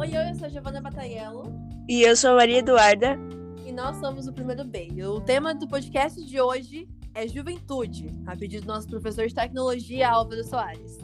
[0.00, 1.42] Oi, eu sou a Giovana Bataiello.
[1.86, 3.18] E eu sou a Maria Eduarda.
[3.66, 4.88] E nós somos o Primeiro B.
[5.04, 10.08] O tema do podcast de hoje é juventude, a pedido do nosso professor de tecnologia,
[10.08, 10.96] Álvaro Soares.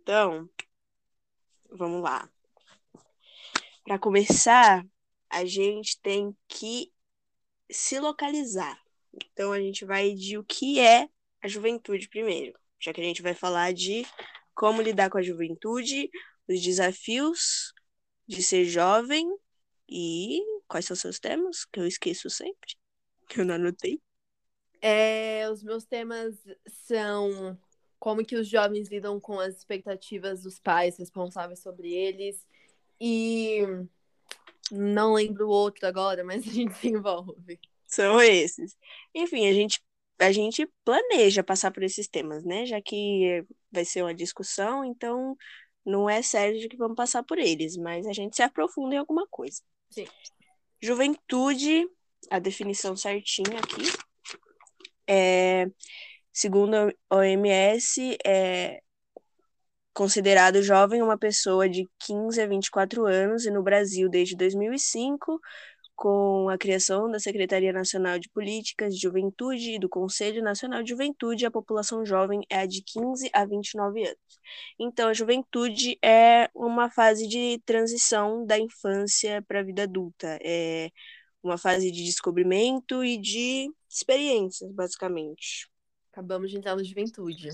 [0.00, 0.48] Então,
[1.76, 2.30] vamos lá.
[3.82, 4.86] Para começar,
[5.28, 6.92] a gente tem que
[7.68, 8.78] se localizar.
[9.32, 11.08] Então, a gente vai de o que é
[11.42, 14.04] a juventude primeiro, já que a gente vai falar de
[14.54, 16.10] como lidar com a juventude,
[16.48, 17.72] os desafios
[18.26, 19.26] de ser jovem
[19.88, 22.76] e quais são seus temas, que eu esqueço sempre,
[23.28, 24.00] que eu não anotei.
[24.80, 27.58] É, os meus temas são
[27.98, 32.46] como que os jovens lidam com as expectativas dos pais responsáveis sobre eles
[33.00, 33.60] e
[34.70, 37.58] não lembro o outro agora, mas a gente se envolve.
[37.88, 38.76] São esses.
[39.14, 39.80] Enfim, a gente
[40.20, 42.66] a gente planeja passar por esses temas, né?
[42.66, 45.36] Já que vai ser uma discussão, então
[45.86, 48.98] não é sério de que vamos passar por eles, mas a gente se aprofunda em
[48.98, 49.62] alguma coisa.
[49.90, 50.06] Sim.
[50.82, 51.88] Juventude,
[52.30, 53.82] a definição certinha aqui,
[55.06, 55.66] é,
[56.32, 58.82] segundo a OMS, é
[59.94, 65.40] considerado jovem uma pessoa de 15 a 24 anos e no Brasil desde 2005
[65.98, 70.90] com a criação da Secretaria Nacional de Políticas de Juventude e do Conselho Nacional de
[70.90, 74.38] Juventude, a população jovem é a de 15 a 29 anos.
[74.78, 80.38] Então, a juventude é uma fase de transição da infância para a vida adulta.
[80.40, 80.88] É
[81.42, 85.68] uma fase de descobrimento e de experiências, basicamente.
[86.12, 87.48] Acabamos de entrar na juventude.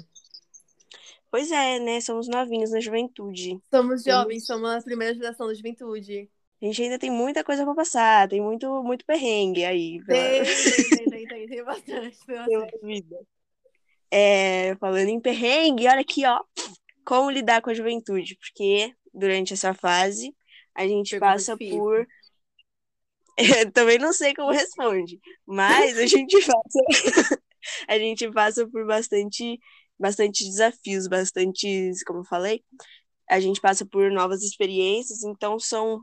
[1.30, 1.98] Pois é, né?
[2.02, 3.58] Somos novinhos na juventude.
[3.70, 6.28] Somos jovens, somos a primeira geração da juventude.
[6.62, 10.02] A gente ainda tem muita coisa para passar, tem muito, muito perrengue aí.
[10.04, 10.18] Pela...
[10.18, 10.44] Tem,
[11.10, 12.18] tem, tem, tem, bastante.
[12.26, 13.18] Tem vida.
[14.10, 16.40] É, falando em perrengue, olha aqui, ó.
[17.04, 20.34] Como lidar com a juventude, porque durante essa fase
[20.74, 22.06] a gente Pergunta passa por.
[23.36, 23.36] Eu
[23.72, 27.40] também não sei como responde, mas a gente passa,
[27.88, 29.58] a gente passa por bastante,
[29.98, 32.64] bastante desafios, bastantes, como eu falei,
[33.28, 36.00] a gente passa por novas experiências, então são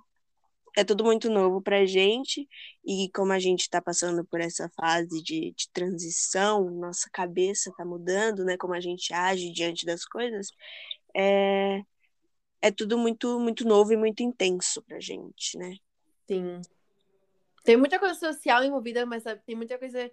[0.76, 2.48] é tudo muito novo pra gente,
[2.86, 7.86] e como a gente tá passando por essa fase de, de transição, nossa cabeça tá
[7.86, 8.58] mudando, né?
[8.58, 10.52] Como a gente age diante das coisas,
[11.16, 11.82] é,
[12.62, 15.76] é tudo muito, muito novo e muito intenso pra gente, né?
[16.28, 16.62] Sim.
[17.64, 20.12] Tem muita coisa social envolvida, mas sabe, tem muita coisa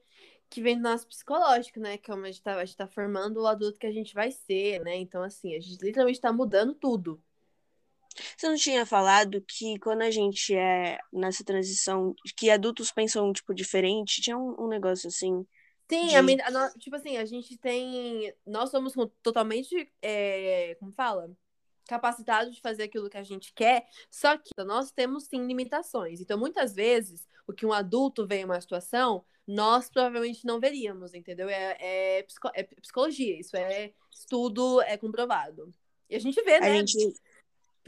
[0.51, 1.99] que vem do nosso psicológico, né?
[2.09, 4.97] A gente tá, a gente tá formando o adulto que a gente vai ser, né?
[4.97, 7.23] Então, assim, a gente literalmente tá mudando tudo.
[8.37, 13.55] Você não tinha falado que quando a gente é nessa transição, que adultos pensam, tipo,
[13.55, 14.21] diferente?
[14.23, 15.47] Tinha um, um negócio assim.
[15.91, 18.33] Sim, De- a men- a tipo assim, a gente tem.
[18.47, 18.93] Nós somos
[19.23, 19.91] totalmente.
[20.03, 21.31] é, como fala?
[21.87, 26.21] Capacitados de fazer aquilo que a gente quer, só que nós temos sim limitações.
[26.21, 31.15] Então, muitas vezes, o que um adulto vê em uma situação, nós provavelmente não veríamos,
[31.15, 31.49] entendeu?
[31.49, 35.73] É, é, é psicologia, isso é estudo, é comprovado.
[36.11, 36.77] E a gente vê, A né?
[36.77, 36.97] gente,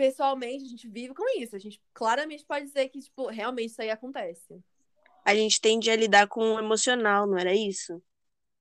[0.00, 1.54] Pessoalmente, a gente vive com isso.
[1.54, 4.58] A gente claramente pode dizer que, tipo, realmente isso aí acontece.
[5.22, 8.02] a gente tende a lidar com o emocional, não era isso?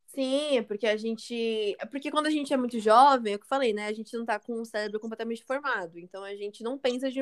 [0.07, 1.77] Sim, é porque a gente.
[1.79, 3.87] É porque quando a gente é muito jovem, é o que eu falei, né?
[3.87, 5.97] A gente não tá com o cérebro completamente formado.
[5.97, 7.21] Então a gente não pensa de,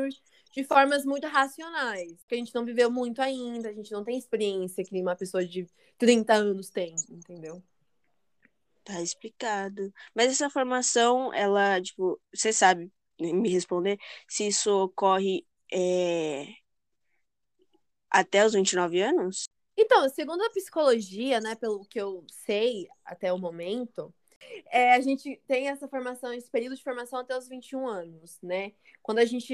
[0.52, 2.16] de formas muito racionais.
[2.22, 5.46] Porque a gente não viveu muito ainda, a gente não tem experiência que uma pessoa
[5.46, 5.68] de
[6.00, 7.62] 30 anos tem, entendeu?
[8.84, 9.94] Tá explicado.
[10.16, 13.98] Mas essa formação, ela, tipo, você sabe me responder
[14.28, 16.48] se isso ocorre é,
[18.10, 19.46] até os 29 anos?
[19.76, 24.14] Então, segundo a psicologia, né, pelo que eu sei até o momento,
[24.72, 28.74] é, a gente tem essa formação, esse período de formação até os 21 anos, né?
[29.02, 29.54] Quando a gente.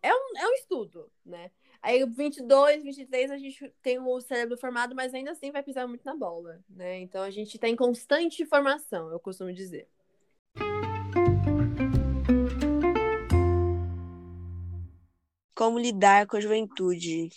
[0.00, 1.50] É um, é um estudo, né?
[1.82, 6.04] Aí, 22, 23, a gente tem o cérebro formado, mas ainda assim vai pisar muito
[6.04, 7.00] na bola, né?
[7.00, 9.88] Então, a gente tá em constante formação, eu costumo dizer.
[15.58, 17.30] Como lidar com a juventude?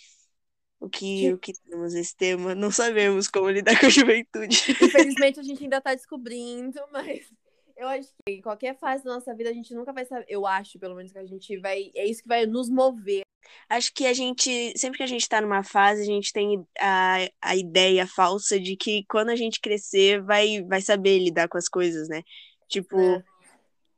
[0.78, 2.54] O que, o que temos esse tema?
[2.54, 4.62] Não sabemos como lidar com a juventude.
[4.80, 7.28] Infelizmente, a gente ainda tá descobrindo, mas
[7.76, 10.26] eu acho que em qualquer fase da nossa vida a gente nunca vai saber.
[10.28, 11.90] Eu acho, pelo menos, que a gente vai.
[11.96, 13.22] É isso que vai nos mover.
[13.68, 17.28] Acho que a gente, sempre que a gente tá numa fase, a gente tem a,
[17.40, 21.68] a ideia falsa de que quando a gente crescer, vai, vai saber lidar com as
[21.68, 22.22] coisas, né?
[22.68, 23.24] Tipo, É.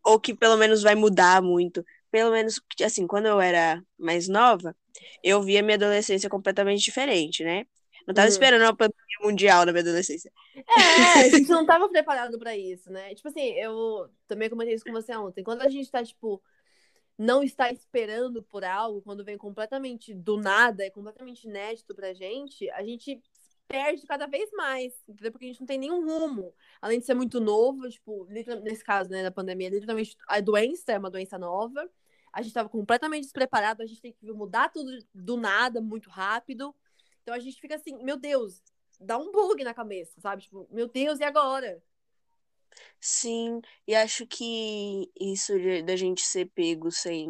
[0.02, 1.84] ou que pelo menos vai mudar muito.
[2.14, 4.76] Pelo menos, assim, quando eu era mais nova,
[5.22, 7.66] eu via minha adolescência completamente diferente, né?
[8.06, 8.28] Não tava Uhum.
[8.28, 10.30] esperando uma pandemia mundial na minha adolescência.
[10.54, 13.14] É, a gente não tava preparado pra isso, né?
[13.16, 15.42] Tipo assim, eu também comentei isso com você ontem.
[15.42, 16.40] Quando a gente tá, tipo,
[17.18, 22.70] não está esperando por algo, quando vem completamente do nada, é completamente inédito pra gente,
[22.70, 23.22] a gente
[23.68, 25.32] perde cada vez mais, entendeu?
[25.32, 26.54] Porque a gente não tem nenhum rumo.
[26.82, 30.98] Além de ser muito novo, tipo, nesse caso, né, da pandemia, literalmente a doença é
[30.98, 31.88] uma doença nova.
[32.34, 36.74] A gente tava completamente despreparado, a gente tem que mudar tudo do nada, muito rápido.
[37.22, 38.60] Então a gente fica assim, meu Deus,
[39.00, 40.42] dá um bug na cabeça, sabe?
[40.42, 41.80] Tipo, meu Deus, e agora?
[43.00, 45.52] Sim, e acho que isso
[45.84, 47.28] da gente ser pego sem,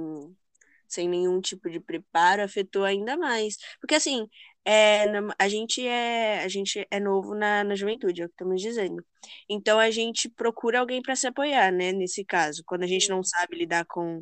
[0.88, 3.58] sem nenhum tipo de preparo afetou ainda mais.
[3.80, 4.28] Porque assim,
[4.64, 5.04] é,
[5.38, 9.04] a gente é, a gente é novo na, na juventude, é o que estamos dizendo.
[9.48, 11.92] Então a gente procura alguém para se apoiar, né?
[11.92, 14.20] Nesse caso, quando a gente não sabe lidar com,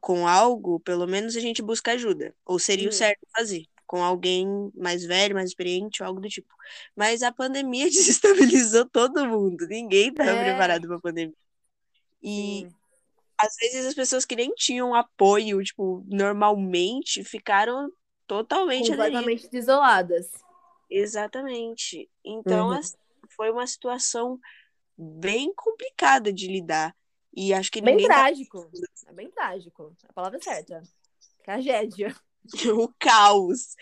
[0.00, 2.34] com algo, pelo menos a gente busca ajuda.
[2.44, 3.64] Ou seria o certo fazer.
[3.86, 6.52] Com alguém mais velho, mais experiente, ou algo do tipo.
[6.96, 9.66] Mas a pandemia desestabilizou todo mundo.
[9.68, 10.44] Ninguém estava É.
[10.44, 11.34] preparado para a pandemia.
[12.22, 12.74] E Sim.
[13.38, 17.90] às vezes as pessoas que nem tinham apoio, tipo, normalmente, ficaram
[18.26, 18.88] totalmente.
[18.90, 20.30] Completamente desoladas.
[20.90, 22.08] Exatamente.
[22.24, 22.78] Então, Uhum.
[22.78, 22.96] assim,
[23.36, 24.38] foi uma situação
[24.96, 26.94] bem complicada de lidar.
[27.36, 28.70] E acho que Bem tá trágico.
[29.06, 29.94] É bem trágico.
[30.08, 30.82] A palavra é certa.
[31.44, 32.16] Tragédia.
[32.80, 33.74] o caos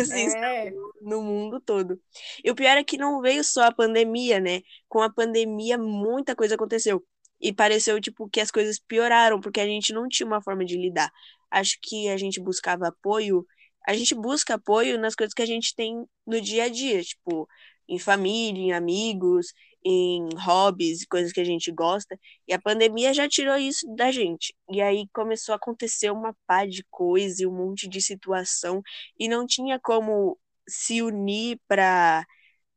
[0.00, 0.70] assim, É.
[1.02, 2.00] no mundo todo.
[2.42, 4.62] E o pior é que não veio só a pandemia, né?
[4.88, 7.04] Com a pandemia, muita coisa aconteceu.
[7.40, 10.76] E pareceu, tipo, que as coisas pioraram, porque a gente não tinha uma forma de
[10.76, 11.10] lidar.
[11.50, 13.46] Acho que a gente buscava apoio,
[13.86, 17.48] a gente busca apoio nas coisas que a gente tem no dia a dia, tipo,
[17.88, 19.52] em família, em amigos,
[19.84, 22.18] em hobbies, coisas que a gente gosta.
[22.46, 24.54] E a pandemia já tirou isso da gente.
[24.70, 28.82] E aí começou a acontecer uma pá de coisa e um monte de situação,
[29.18, 30.38] e não tinha como
[30.68, 32.24] se unir para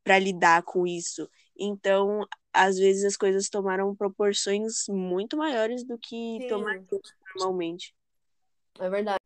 [0.04, 1.30] para lidar com isso.
[1.56, 6.48] Então, às vezes as coisas tomaram proporções muito maiores do que Sim.
[6.48, 6.86] tomariam
[7.36, 7.94] normalmente.
[8.80, 9.20] É verdade.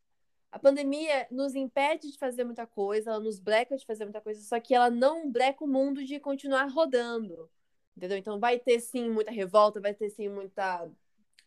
[0.52, 4.42] A pandemia nos impede de fazer muita coisa, ela nos breca de fazer muita coisa,
[4.42, 7.50] só que ela não breca o mundo de continuar rodando.
[7.96, 8.18] Entendeu?
[8.18, 10.90] Então vai ter sim muita revolta, vai ter sim muita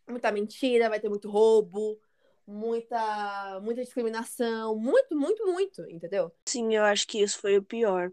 [0.07, 1.99] muita mentira, vai ter muito roubo,
[2.47, 6.31] muita muita discriminação, muito, muito, muito, entendeu?
[6.47, 8.11] Sim, eu acho que isso foi o pior.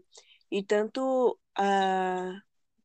[0.51, 2.39] E tanto ah,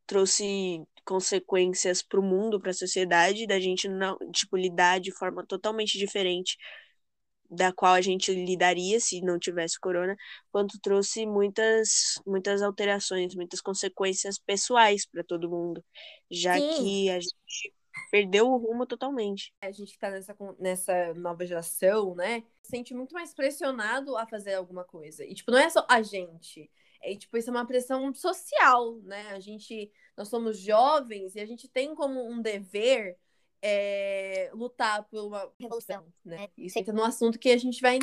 [0.06, 5.44] trouxe consequências para o mundo, para a sociedade, da gente não, tipo, lidar de forma
[5.44, 6.56] totalmente diferente
[7.52, 10.16] da qual a gente lidaria se não tivesse corona,
[10.50, 15.84] quanto trouxe muitas muitas alterações, muitas consequências pessoais para todo mundo,
[16.30, 16.76] já Sim.
[16.76, 17.74] que a gente
[18.10, 19.52] perdeu o rumo totalmente.
[19.60, 24.26] A gente que tá nessa, nessa nova geração, né, se sente muito mais pressionado a
[24.26, 25.24] fazer alguma coisa.
[25.24, 26.70] E, tipo, não é só a gente.
[27.02, 29.28] É, tipo, isso é uma pressão social, né?
[29.32, 33.18] A gente, nós somos jovens e a gente tem como um dever
[33.62, 36.48] é, lutar por uma revolução, né?
[36.58, 38.00] Isso entra num assunto que a gente vai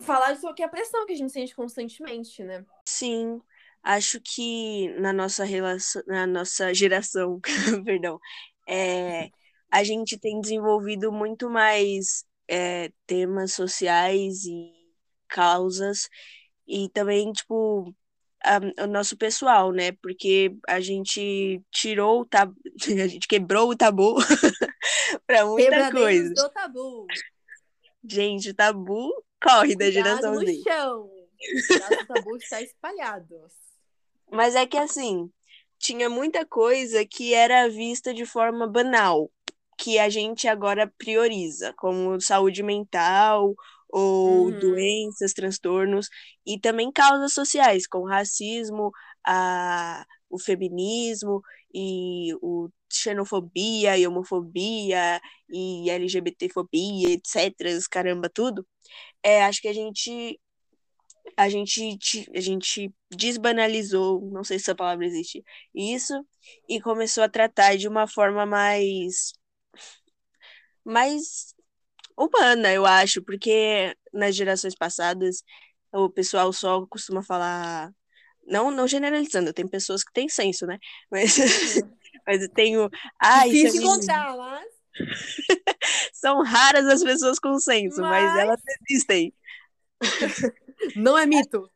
[0.00, 2.64] falar sobre a pressão que a gente sente constantemente, né?
[2.86, 3.40] Sim,
[3.82, 7.38] acho que na nossa relação, na nossa geração,
[7.84, 8.18] perdão,
[8.66, 9.30] é,
[9.70, 14.72] a gente tem desenvolvido muito mais é, temas sociais e
[15.28, 16.08] causas
[16.66, 17.94] e também, tipo,
[18.44, 19.92] a- o nosso pessoal, né?
[20.02, 22.54] Porque a gente tirou o tabu,
[23.02, 24.14] a gente quebrou o tabu
[25.26, 26.34] para muita Quebradeiros coisa.
[26.34, 27.06] do tabu.
[28.06, 29.10] Gente, o tabu
[29.42, 30.62] corre da geração no Z.
[30.62, 31.10] chão.
[32.02, 33.34] O tabu está espalhado.
[34.30, 35.30] Mas é que assim,
[35.78, 39.30] tinha muita coisa que era vista de forma banal,
[39.78, 43.54] que a gente agora prioriza, como saúde mental
[43.94, 44.58] ou Uhum.
[44.60, 46.08] doenças, transtornos,
[46.46, 48.90] e também causas sociais, como racismo,
[49.26, 51.42] a, o feminismo
[51.74, 55.20] e o xenofobia e homofobia
[55.50, 57.54] e LGBTfobia, etc,
[57.90, 58.66] caramba, tudo.
[59.22, 60.40] É, acho que a gente
[61.36, 61.98] a gente,
[62.34, 65.42] a gente desbanalizou, não sei se essa palavra existe,
[65.74, 66.14] isso,
[66.68, 69.32] e começou a tratar de uma forma mais,
[70.84, 71.53] mais
[72.16, 75.42] humana, eu acho, porque nas gerações passadas
[75.92, 77.92] o pessoal só costuma falar,
[78.46, 80.78] não, não generalizando, tem pessoas que têm senso, né?
[81.10, 81.36] Mas,
[82.26, 82.90] mas eu tenho,
[83.20, 84.64] ah, isso é Difícil encontrar, mas...
[86.12, 89.32] São raras as pessoas com senso, mas Mas- elas existem.
[90.96, 91.70] Não é mito.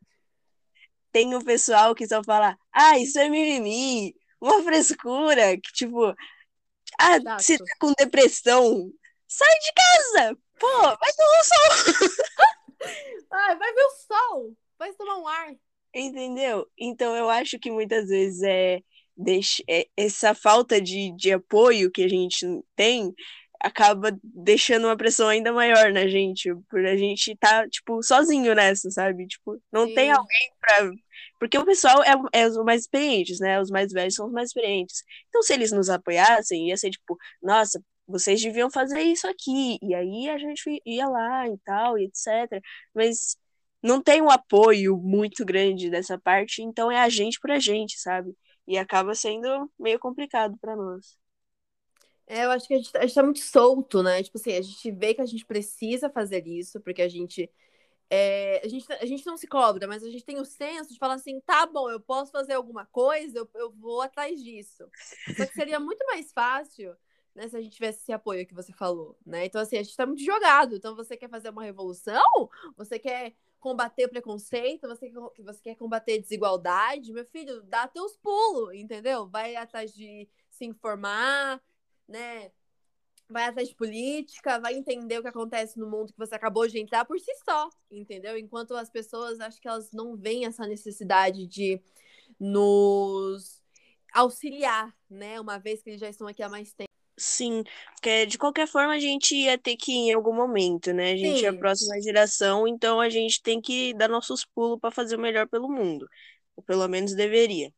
[1.13, 6.05] tem o pessoal que só fala, ah, isso é mimimi, uma frescura, que tipo,
[7.01, 7.43] ah, Chato.
[7.43, 8.91] você tá com depressão,
[9.29, 12.19] sai de casa, pô, vai tomar um sol.
[13.31, 14.57] Ai, vai ver o sol.
[14.79, 15.55] Vai tomar um ar.
[15.95, 16.67] Entendeu?
[16.79, 18.81] Então eu acho que muitas vezes é,
[19.17, 23.15] deixa, é essa falta de, de apoio que a gente tem
[23.61, 28.91] acaba deixando uma pressão ainda maior na gente, por a gente tá, tipo, sozinho nessa,
[28.91, 29.27] sabe?
[29.27, 29.95] Tipo, não Sim.
[29.95, 30.91] tem alguém pra.
[31.39, 33.61] Porque o pessoal é, é os mais experientes, né?
[33.61, 35.03] Os mais velhos são os mais experientes.
[35.29, 39.79] Então, se eles nos apoiassem, ia ser tipo, nossa, vocês deviam fazer isso aqui.
[39.83, 42.63] E aí a gente ia lá e tal, e etc.
[42.95, 43.37] Mas
[43.83, 47.99] não tem um apoio muito grande dessa parte, então é a gente por a gente,
[48.01, 48.35] sabe?
[48.67, 51.19] E acaba sendo meio complicado para nós.
[52.27, 54.23] É, eu acho que a gente, tá, a gente tá muito solto, né?
[54.23, 57.51] Tipo assim, a gente vê que a gente precisa fazer isso, porque a gente.
[58.11, 60.99] É, a, gente a gente não se cobra, mas a gente tem o senso de
[60.99, 64.89] falar assim: tá bom, eu posso fazer alguma coisa, eu, eu vou atrás disso.
[65.37, 66.97] Só que seria muito mais fácil
[67.39, 69.47] né, se a gente tivesse esse apoio que você falou, né?
[69.47, 70.75] Então, assim, a gente tá muito jogado.
[70.75, 72.51] Então, você quer fazer uma revolução?
[72.77, 74.89] Você quer combater o preconceito?
[74.89, 77.13] Você, você quer combater desigualdade?
[77.13, 79.29] Meu filho, dá teus pulos, entendeu?
[79.29, 81.63] Vai atrás de se informar,
[82.09, 82.51] né?
[83.29, 86.81] Vai atrás de política, vai entender o que acontece no mundo que você acabou de
[86.81, 88.37] entrar por si só, entendeu?
[88.37, 91.81] Enquanto as pessoas, acho que elas não veem essa necessidade de
[92.41, 93.63] nos
[94.13, 95.41] auxiliar, né?
[95.41, 96.88] Uma vez que eles já estão aqui há mais tempo.
[97.21, 101.13] Sim, porque de qualquer forma a gente ia ter que ir em algum momento, né?
[101.13, 101.47] A gente Sim.
[101.47, 105.21] é a próxima geração, então a gente tem que dar nossos pulos para fazer o
[105.21, 106.09] melhor pelo mundo.
[106.57, 107.73] Ou pelo menos deveria.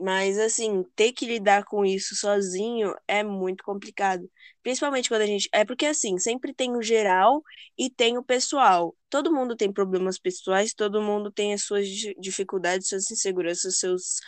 [0.00, 4.30] Mas, assim, ter que lidar com isso sozinho é muito complicado.
[4.62, 5.48] Principalmente quando a gente.
[5.52, 7.42] É porque, assim, sempre tem o geral
[7.76, 8.96] e tem o pessoal.
[9.10, 11.86] Todo mundo tem problemas pessoais, todo mundo tem as suas
[12.20, 14.20] dificuldades, suas inseguranças, seus.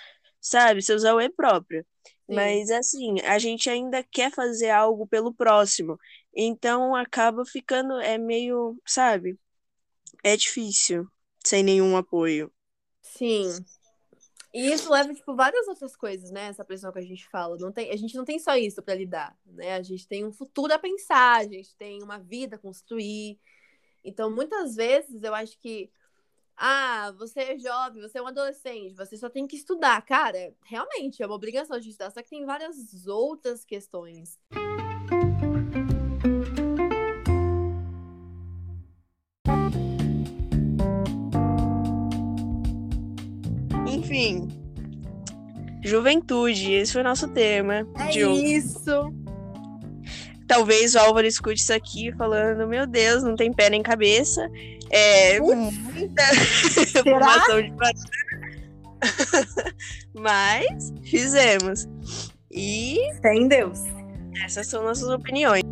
[0.45, 1.87] Sabe, seus AUE próprio.
[2.27, 2.35] Sim.
[2.35, 5.99] Mas, assim, a gente ainda quer fazer algo pelo próximo.
[6.37, 7.99] Então, acaba ficando.
[7.99, 8.79] É meio.
[8.87, 9.39] Sabe?
[10.23, 11.07] É difícil
[11.43, 12.53] sem nenhum apoio.
[13.01, 13.57] Sim.
[14.53, 16.49] E isso leva, tipo, várias outras coisas, né?
[16.49, 17.57] Essa pressão que a gente fala.
[17.59, 19.75] Não tem, a gente não tem só isso para lidar, né?
[19.75, 23.39] A gente tem um futuro a pensar, a gente tem uma vida a construir.
[24.05, 25.91] Então, muitas vezes, eu acho que
[26.57, 30.01] ah, você é jovem, você é um adolescente, você só tem que estudar.
[30.03, 34.39] Cara, realmente é uma obrigação de estudar, só que tem várias outras questões.
[43.89, 44.49] Enfim,
[45.83, 47.87] juventude, esse foi o nosso tema.
[47.99, 49.13] É de isso.
[50.47, 54.49] Talvez o Álvaro escute isso aqui falando: Meu Deus, não tem pé nem cabeça.
[54.97, 56.23] É muita
[57.03, 57.75] formação de
[60.15, 61.89] Mas fizemos.
[62.49, 63.01] E.
[63.21, 63.81] Sem Deus.
[64.45, 65.64] Essas são nossas opiniões.